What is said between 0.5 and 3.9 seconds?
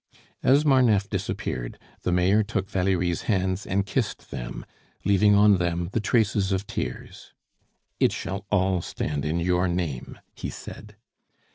Marneffe disappeared, the Mayor took Valerie's hands and